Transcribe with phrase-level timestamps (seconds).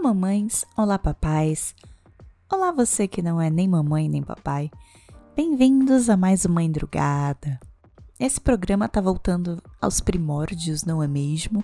[0.00, 1.74] mamães, olá papais,
[2.50, 4.70] olá você que não é nem mamãe nem papai.
[5.36, 7.60] Bem-vindos a mais uma Endrugada.
[8.18, 11.62] Esse programa tá voltando aos primórdios, não é mesmo?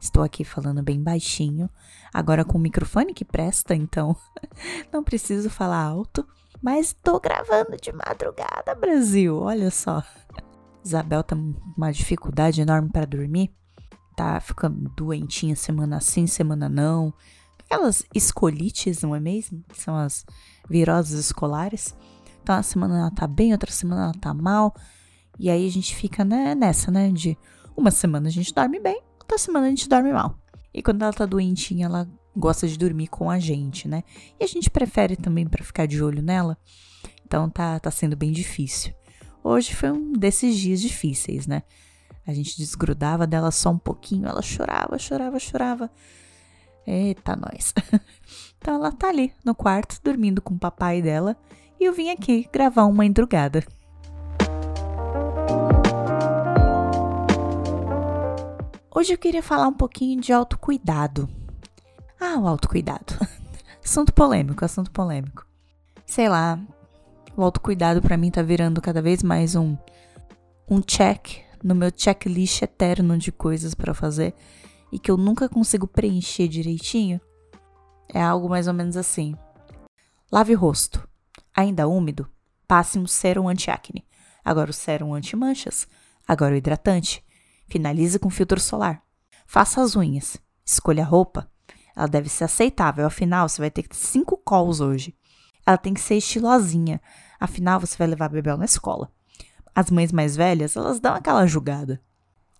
[0.00, 1.70] Estou aqui falando bem baixinho,
[2.12, 4.16] agora com o microfone que presta, então
[4.92, 6.26] não preciso falar alto,
[6.60, 10.02] mas tô gravando de madrugada, Brasil, olha só.
[10.84, 11.36] Isabel tá
[11.76, 13.54] uma dificuldade enorme para dormir,
[14.16, 17.14] tá ficando doentinha semana sim, semana não,
[17.66, 19.62] aquelas escolites, não é mesmo?
[19.68, 20.24] Que são as
[20.68, 21.94] viroses escolares.
[22.42, 24.74] Então, uma semana ela tá bem, outra semana ela tá mal.
[25.38, 27.10] E aí a gente fica né, nessa, né?
[27.10, 27.36] De
[27.76, 30.38] uma semana a gente dorme bem, outra semana a gente dorme mal.
[30.72, 34.02] E quando ela tá doentinha, ela gosta de dormir com a gente, né?
[34.38, 36.56] E a gente prefere também para ficar de olho nela.
[37.24, 38.94] Então tá, tá sendo bem difícil.
[39.42, 41.62] Hoje foi um desses dias difíceis, né?
[42.26, 45.90] A gente desgrudava dela só um pouquinho, ela chorava, chorava, chorava.
[46.86, 47.74] Eita, nós.
[48.58, 51.36] então ela tá ali no quarto, dormindo com o papai dela,
[51.80, 53.64] e eu vim aqui gravar uma endrugada.
[58.94, 61.28] Hoje eu queria falar um pouquinho de autocuidado.
[62.20, 63.14] Ah, o autocuidado.
[63.84, 65.44] assunto polêmico, assunto polêmico.
[66.06, 66.58] Sei lá,
[67.36, 69.76] o autocuidado para mim tá virando cada vez mais um
[70.68, 74.34] um check no meu checklist eterno de coisas para fazer
[74.92, 77.20] e que eu nunca consigo preencher direitinho,
[78.12, 79.34] é algo mais ou menos assim.
[80.30, 81.06] Lave o rosto.
[81.54, 82.28] Ainda úmido,
[82.66, 84.04] passe um sérum anti-acne.
[84.44, 85.86] Agora o sérum anti-manchas.
[86.26, 87.24] Agora o hidratante.
[87.68, 89.02] Finalize com filtro solar.
[89.46, 90.36] Faça as unhas.
[90.64, 91.50] Escolha a roupa.
[91.96, 95.16] Ela deve ser aceitável, afinal você vai ter cinco calls hoje.
[95.66, 97.00] Ela tem que ser estilosinha,
[97.40, 99.10] afinal você vai levar Bebel na escola.
[99.74, 102.00] As mães mais velhas, elas dão aquela julgada.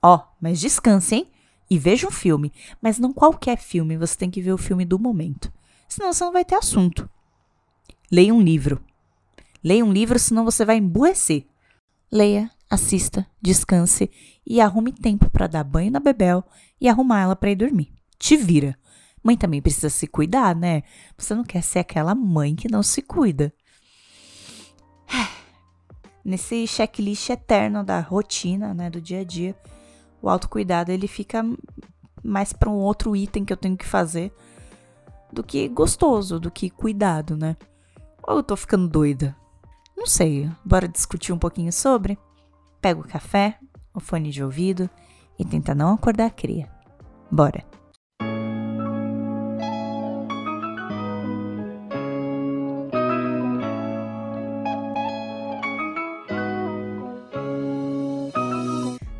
[0.02, 1.32] Ó, oh, mas descanse, hein?
[1.68, 4.98] E veja um filme, mas não qualquer filme, você tem que ver o filme do
[4.98, 5.52] momento.
[5.88, 7.08] Senão você não vai ter assunto.
[8.10, 8.82] Leia um livro.
[9.62, 11.46] Leia um livro, senão você vai emburrecer.
[12.10, 14.10] Leia, assista, descanse
[14.46, 16.44] e arrume tempo para dar banho na Bebel
[16.80, 17.92] e arrumar ela para ir dormir.
[18.18, 18.78] Te vira.
[19.22, 20.84] Mãe também precisa se cuidar, né?
[21.18, 23.52] Você não quer ser aquela mãe que não se cuida.
[26.24, 29.56] Nesse checklist eterno da rotina, né, do dia a dia,
[30.26, 31.44] o autocuidado ele fica
[32.22, 34.34] mais para um outro item que eu tenho que fazer
[35.32, 37.56] do que gostoso, do que cuidado, né?
[38.26, 39.36] Ou eu tô ficando doida?
[39.96, 42.18] Não sei, bora discutir um pouquinho sobre?
[42.80, 43.56] Pega o café,
[43.94, 44.90] o fone de ouvido
[45.38, 46.68] e tenta não acordar a cria.
[47.30, 47.64] Bora!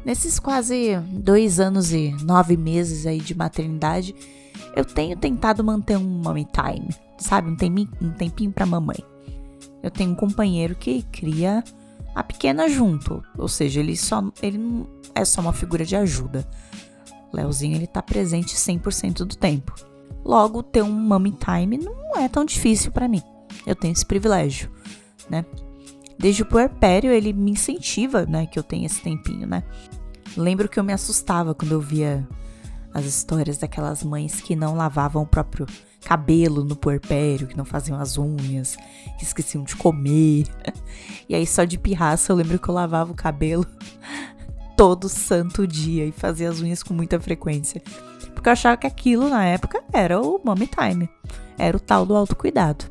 [0.06, 4.15] Nesses quase dois anos e nove meses aí de maternidade,
[4.77, 7.50] eu tenho tentado manter um mommy time, sabe?
[7.50, 9.05] Um tempinho, um tempinho pra mamãe.
[9.83, 11.65] Eu tenho um companheiro que cria
[12.15, 16.49] a pequena junto, ou seja, ele só ele não é só uma figura de ajuda.
[17.33, 19.75] Leozinho ele tá presente 100% do tempo.
[20.25, 23.22] Logo, ter um mommy time não é tão difícil para mim.
[23.66, 24.71] Eu tenho esse privilégio,
[25.28, 25.45] né?
[26.19, 29.62] Desde o puerpério ele me incentiva, né, que eu tenha esse tempinho, né?
[30.37, 32.27] Lembro que eu me assustava quando eu via
[32.93, 35.66] as histórias daquelas mães que não lavavam o próprio
[36.03, 38.77] cabelo no puerpério, que não faziam as unhas,
[39.19, 40.47] que esqueciam de comer.
[41.28, 43.66] E aí só de pirraça eu lembro que eu lavava o cabelo
[44.77, 47.83] todo santo dia e fazia as unhas com muita frequência.
[48.33, 51.10] Porque eu achava que aquilo na época era o mommy time,
[51.59, 52.84] era o tal do autocuidado.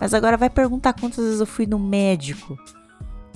[0.00, 2.58] Mas agora vai perguntar quantas vezes eu fui no médico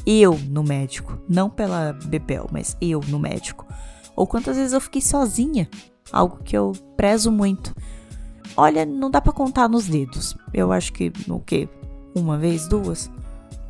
[0.06, 3.66] eu no médico, não pela Bebel, mas eu no médico.
[4.14, 5.68] Ou quantas vezes eu fiquei sozinha,
[6.12, 7.74] algo que eu prezo muito.
[8.56, 10.36] Olha, não dá para contar nos dedos.
[10.52, 11.68] Eu acho que no que
[12.14, 13.10] uma vez, duas,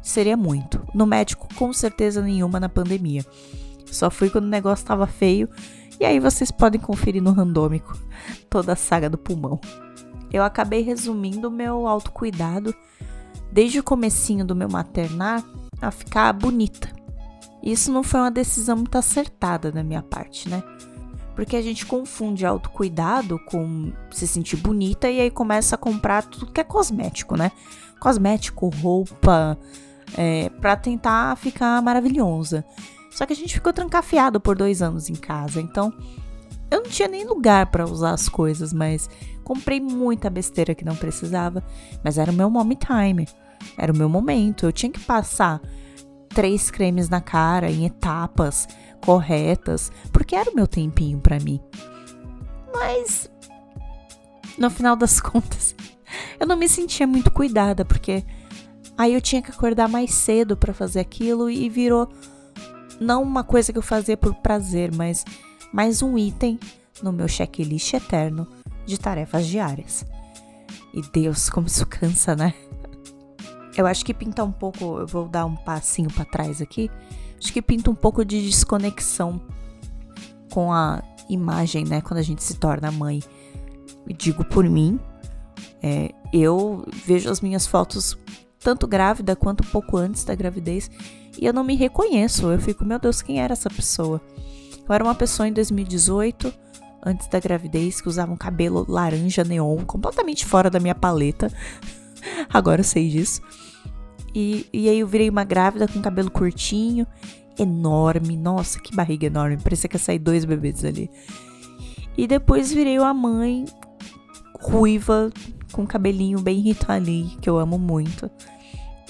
[0.03, 0.85] seria muito.
[0.93, 3.25] No médico, com certeza nenhuma na pandemia.
[3.87, 5.49] Só fui quando o negócio tava feio.
[6.01, 7.97] E aí vocês podem conferir no randômico
[8.51, 9.61] toda a saga do pulmão.
[10.35, 12.75] Eu acabei resumindo o meu autocuidado
[13.53, 15.45] desde o comecinho do meu maternar
[15.81, 16.89] a ficar bonita.
[17.63, 20.61] Isso não foi uma decisão muito acertada da minha parte, né?
[21.37, 26.51] Porque a gente confunde autocuidado com se sentir bonita e aí começa a comprar tudo
[26.51, 27.53] que é cosmético, né?
[28.01, 29.57] Cosmético, roupa,
[30.19, 32.65] é, pra tentar ficar maravilhosa.
[33.09, 35.93] Só que a gente ficou trancafiado por dois anos em casa, então
[36.71, 39.09] eu não tinha nem lugar para usar as coisas, mas
[39.43, 41.63] comprei muita besteira que não precisava.
[42.03, 43.29] Mas era o meu mommy time.
[43.79, 44.67] Era o meu momento.
[44.67, 45.61] Eu tinha que passar
[46.29, 48.67] três cremes na cara em etapas
[49.05, 51.61] corretas, porque era o meu tempinho para mim.
[52.73, 53.31] Mas
[54.59, 55.75] no final das contas,
[56.41, 58.25] eu não me sentia muito cuidada, porque
[58.97, 62.09] aí eu tinha que acordar mais cedo para fazer aquilo e virou
[63.01, 65.25] não uma coisa que eu fazia por prazer, mas
[65.75, 66.57] mais um item
[67.03, 68.47] no meu checklist eterno
[68.87, 70.07] de tarefas diárias.
[70.95, 72.55] E Deus, como isso cansa, né?
[73.77, 76.89] Eu acho que pinta um pouco, eu vou dar um passinho para trás aqui.
[77.37, 79.41] Acho que pinta um pouco de desconexão
[80.53, 83.21] com a imagem, né, quando a gente se torna mãe.
[84.17, 85.01] Digo por mim,
[85.83, 88.17] é, eu vejo as minhas fotos
[88.61, 90.89] tanto grávida quanto pouco antes da gravidez
[91.37, 92.47] e eu não me reconheço.
[92.47, 94.21] Eu fico, meu Deus, quem era essa pessoa?
[94.89, 96.53] Eu era uma pessoa em 2018,
[97.05, 101.51] antes da gravidez, que usava um cabelo laranja neon, completamente fora da minha paleta.
[102.53, 103.41] Agora eu sei disso.
[104.35, 107.07] E, e aí eu virei uma grávida com cabelo curtinho,
[107.59, 108.37] enorme.
[108.37, 109.57] Nossa, que barriga enorme.
[109.57, 111.11] Parecia que ia sair dois bebês ali.
[112.17, 113.65] E depois virei uma mãe
[114.61, 115.33] ruiva,
[115.73, 118.31] com cabelinho bem Rita Lee, que eu amo muito.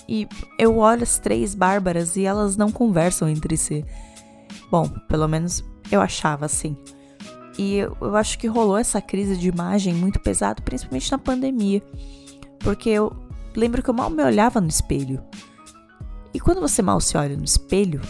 [0.09, 0.29] E
[0.59, 3.85] eu olho as três Bárbaras e elas não conversam entre si.
[4.71, 6.77] Bom, pelo menos eu achava assim.
[7.59, 11.83] E eu, eu acho que rolou essa crise de imagem muito pesado, principalmente na pandemia.
[12.59, 13.13] Porque eu
[13.55, 15.23] lembro que eu mal me olhava no espelho.
[16.33, 18.01] E quando você mal se olha no espelho,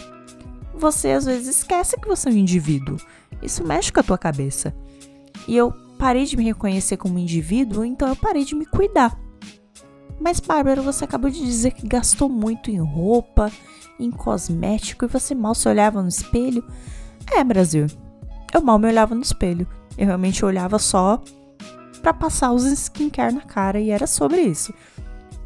[0.73, 2.97] você às vezes esquece que você é um indivíduo.
[3.41, 4.75] Isso mexe com a tua cabeça.
[5.47, 9.17] E eu parei de me reconhecer como indivíduo, então eu parei de me cuidar.
[10.19, 13.51] Mas, Bárbara, você acabou de dizer que gastou muito em roupa,
[13.99, 16.63] em cosmético e você mal se olhava no espelho.
[17.31, 17.87] É, Brasil.
[18.53, 19.67] Eu mal me olhava no espelho.
[19.97, 21.21] Eu realmente olhava só
[22.01, 24.73] para passar os skincare na cara e era sobre isso.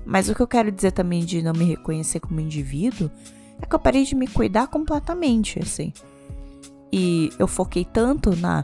[0.05, 3.09] Mas o que eu quero dizer também de não me reconhecer como indivíduo
[3.61, 5.93] é que eu parei de me cuidar completamente, assim.
[6.91, 8.63] E eu foquei tanto na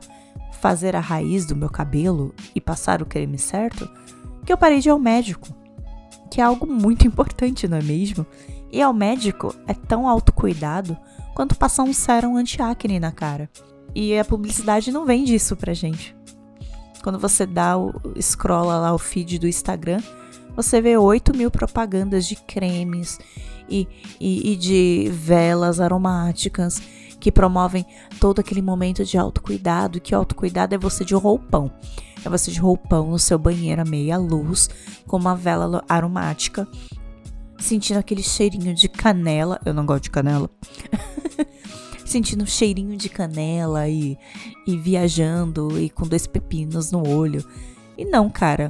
[0.59, 3.87] fazer a raiz do meu cabelo e passar o creme certo
[4.45, 5.47] que eu parei de ir ao médico
[6.35, 8.25] que é algo muito importante, não é mesmo?
[8.75, 10.97] E ao médico é tão autocuidado
[11.33, 13.49] quanto passar um sérum anti-acne na cara.
[13.95, 16.13] E a publicidade não vende isso pra gente.
[17.01, 20.01] Quando você dá o scrolla lá o feed do Instagram,
[20.57, 23.17] você vê 8 mil propagandas de cremes
[23.69, 23.87] e,
[24.19, 26.81] e, e de velas aromáticas
[27.17, 27.85] que promovem
[28.19, 31.71] todo aquele momento de autocuidado, que autocuidado é você de roupão.
[32.25, 34.69] É você de roupão no seu banheiro à meia luz,
[35.07, 36.67] com uma vela aromática,
[37.59, 39.59] sentindo aquele cheirinho de canela.
[39.65, 40.49] Eu não gosto de canela.
[42.05, 44.17] sentindo um cheirinho de canela e,
[44.65, 47.43] e viajando e com dois pepinos no olho.
[47.97, 48.69] E não, cara.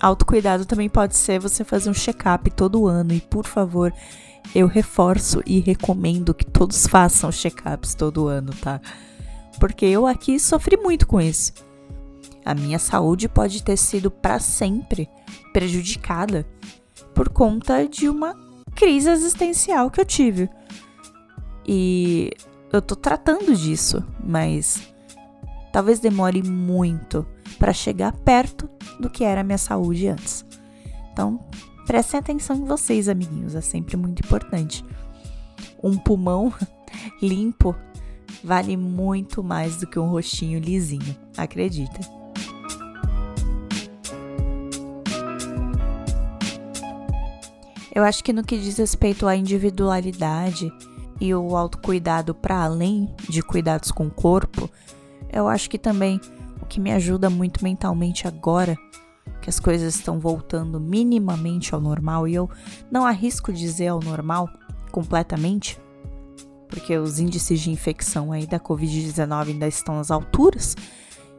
[0.00, 3.12] Autocuidado também pode ser você fazer um check-up todo ano.
[3.12, 3.92] E por favor,
[4.54, 8.80] eu reforço e recomendo que todos façam check-ups todo ano, tá?
[9.58, 11.52] Porque eu aqui sofri muito com isso
[12.48, 15.06] a minha saúde pode ter sido para sempre
[15.52, 16.46] prejudicada
[17.18, 18.32] por conta de uma
[18.76, 20.48] crise existencial que eu tive.
[21.66, 22.30] E
[22.72, 24.80] eu tô tratando disso, mas
[25.72, 27.26] talvez demore muito
[27.58, 28.70] para chegar perto
[29.00, 30.46] do que era a minha saúde antes.
[31.12, 31.40] Então,
[31.88, 34.84] prestem atenção em vocês, amiguinhos, é sempre muito importante.
[35.82, 36.54] Um pulmão
[37.20, 37.74] limpo
[38.44, 42.17] vale muito mais do que um rostinho lisinho, acredita.
[47.98, 50.72] Eu acho que no que diz respeito à individualidade
[51.20, 54.70] e o autocuidado para além de cuidados com o corpo,
[55.32, 56.20] eu acho que também
[56.62, 58.76] o que me ajuda muito mentalmente agora,
[59.42, 62.48] que as coisas estão voltando minimamente ao normal, e eu
[62.88, 64.48] não arrisco dizer ao normal
[64.92, 65.76] completamente,
[66.68, 70.76] porque os índices de infecção aí da Covid-19 ainda estão nas alturas,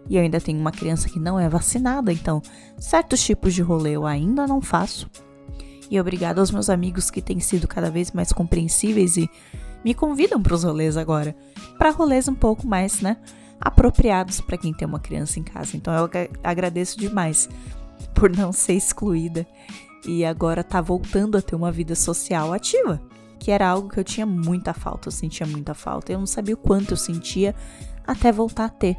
[0.10, 2.42] e eu ainda tenho uma criança que não é vacinada, então
[2.78, 5.10] certos tipos de rolê eu ainda não faço.
[5.89, 9.29] E obrigado aos meus amigos que têm sido cada vez mais compreensíveis e
[9.84, 11.36] me convidam para os rolês agora.
[11.77, 13.17] Para rolês um pouco mais, né?
[13.60, 15.75] Apropriados para quem tem uma criança em casa.
[15.75, 16.10] Então eu
[16.43, 17.50] agradeço demais
[18.13, 19.48] por não ser excluída
[20.05, 23.01] e agora tá voltando a ter uma vida social ativa,
[23.39, 26.12] que era algo que eu tinha muita falta, eu sentia muita falta.
[26.12, 27.55] Eu não sabia o quanto eu sentia
[28.05, 28.96] até voltar a ter.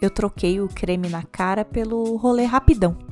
[0.00, 3.07] Eu troquei o creme na cara pelo rolê rapidão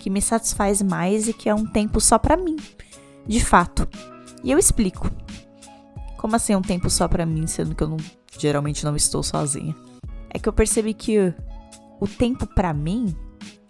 [0.00, 2.56] que me satisfaz mais e que é um tempo só para mim,
[3.26, 3.86] de fato.
[4.42, 5.10] E eu explico.
[6.16, 7.98] Como assim um tempo só para mim, sendo que eu não,
[8.38, 9.76] geralmente não estou sozinha?
[10.30, 11.32] É que eu percebi que
[12.00, 13.14] o tempo para mim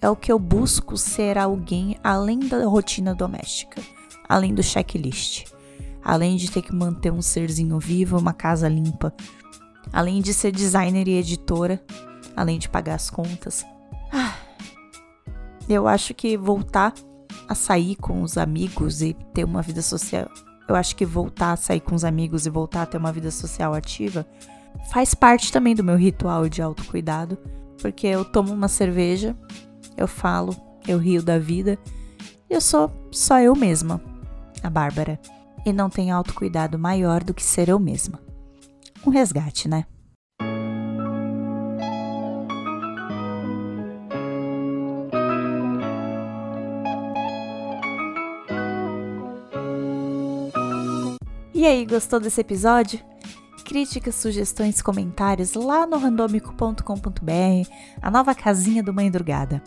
[0.01, 3.83] é o que eu busco ser alguém além da rotina doméstica,
[4.29, 5.47] além do checklist,
[6.03, 9.13] além de ter que manter um serzinho vivo, uma casa limpa,
[9.93, 11.83] além de ser designer e editora,
[12.37, 13.65] além de pagar as contas.
[15.73, 16.93] Eu acho que voltar
[17.49, 20.29] a sair com os amigos e ter uma vida social.
[20.69, 23.31] Eu acho que voltar a sair com os amigos e voltar a ter uma vida
[23.31, 24.27] social ativa
[24.91, 27.39] faz parte também do meu ritual de autocuidado,
[27.81, 29.37] porque eu tomo uma cerveja,
[29.97, 31.79] eu falo, eu rio da vida,
[32.49, 34.01] eu sou só eu mesma,
[34.63, 35.21] a Bárbara.
[35.65, 38.19] E não tem autocuidado maior do que ser eu mesma.
[39.07, 39.85] Um resgate, né?
[51.61, 52.99] E aí, gostou desse episódio?
[53.67, 59.63] Críticas, sugestões, comentários lá no randomico.com.br, a nova casinha do Mãe Drugada,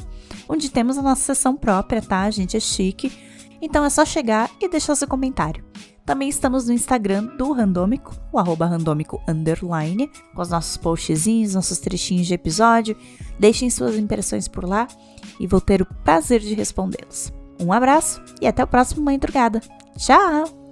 [0.50, 2.22] onde temos a nossa sessão própria, tá?
[2.22, 3.16] A gente é chique,
[3.62, 5.64] então é só chegar e deixar seu comentário.
[6.04, 11.78] Também estamos no Instagram do Randômico, o arroba randômico underline, com os nossos postzinhos, nossos
[11.78, 12.98] trechinhos de episódio.
[13.38, 14.88] Deixem suas impressões por lá
[15.40, 17.32] e vou ter o prazer de respondê-los.
[17.62, 19.62] Um abraço e até o próximo Mãe Drugada.
[19.96, 20.62] Tchau!